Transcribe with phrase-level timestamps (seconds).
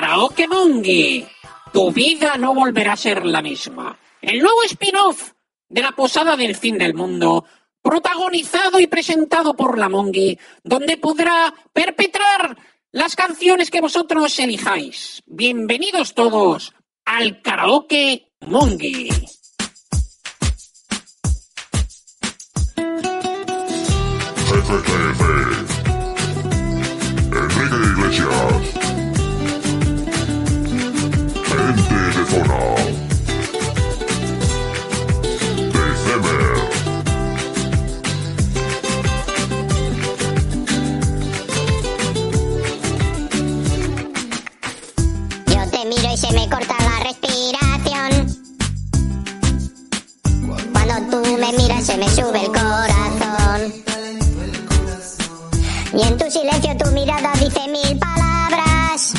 [0.00, 1.26] Karaoke Mongi.
[1.70, 3.98] Tu vida no volverá a ser la misma.
[4.22, 5.32] El nuevo spin-off
[5.68, 7.44] de la Posada del Fin del Mundo,
[7.82, 12.56] protagonizado y presentado por la Mongi, donde podrá perpetrar
[12.92, 15.22] las canciones que vosotros elijáis.
[15.26, 16.72] Bienvenidos todos
[17.04, 19.10] al Karaoke Mongi.
[27.32, 28.79] Enrique Iglesias.
[45.86, 48.36] Miro y se me corta la respiración.
[50.72, 53.72] Cuando tú me miras se me sube el corazón.
[55.92, 59.14] Y en tu silencio tu mirada dice mil palabras.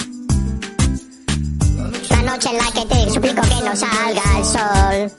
[2.10, 5.12] La noche en la que te suplico que no salga el sol.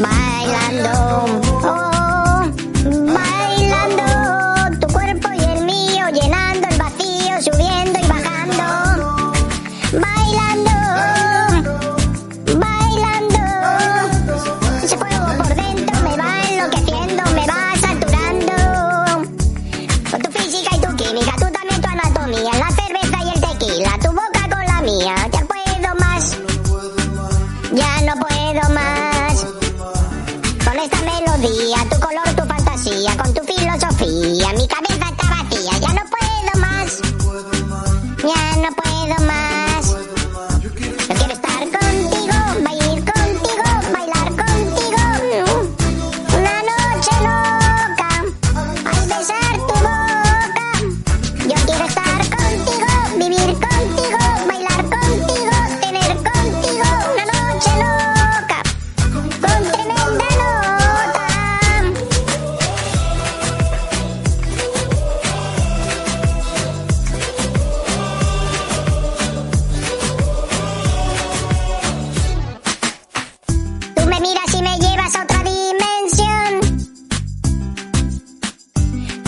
[0.00, 1.13] Bailando,
[31.44, 34.93] tu color, tu fantasía, con tu filosofía, mi cabeza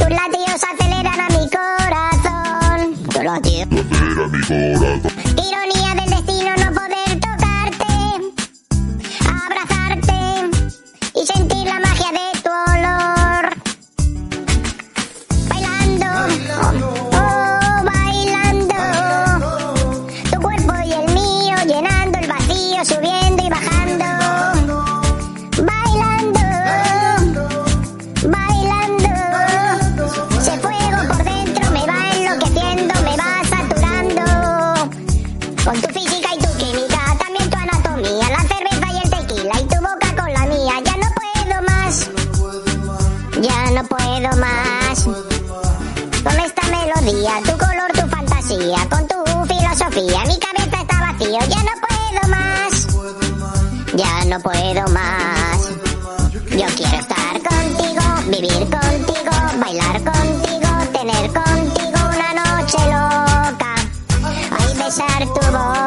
[0.06, 2.78] Tus latidos aceleran a mi corazón.
[3.02, 3.50] Mi corazón.
[5.36, 7.92] Ironía del destino no poder tocarte,
[9.26, 10.18] abrazarte
[11.12, 13.44] y sentir la magia de tu olor.
[15.48, 16.06] Bailando,
[16.62, 18.78] oh, oh, bailando.
[20.30, 21.95] Tu cuerpo y el mío llenando
[43.76, 45.04] no puedo más.
[45.04, 51.38] Con esta melodía, tu color, tu fantasía, con tu filosofía, mi cabeza está vacío.
[51.40, 52.86] Ya no puedo más,
[53.94, 55.68] ya no puedo más.
[56.52, 63.74] Yo quiero estar contigo, vivir contigo, bailar contigo, tener contigo una noche loca.
[64.58, 65.85] Ay, besar tu boca.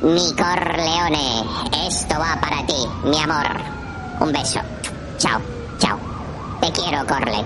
[0.00, 1.44] Mi Corleone,
[1.88, 2.74] esto va para ti,
[3.04, 3.46] mi amor.
[4.20, 4.60] Un beso.
[5.18, 5.40] Chao,
[5.78, 5.98] chao.
[6.60, 7.44] Te quiero, Corle.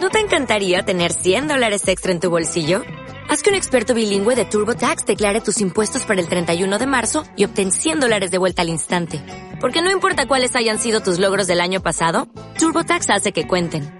[0.00, 2.82] ¿No te encantaría tener 100 dólares extra en tu bolsillo?
[3.28, 7.22] Haz que un experto bilingüe de TurboTax declare tus impuestos para el 31 de marzo
[7.36, 9.22] y obtén 100 dólares de vuelta al instante.
[9.60, 12.26] Porque no importa cuáles hayan sido tus logros del año pasado,
[12.58, 13.99] TurboTax hace que cuenten.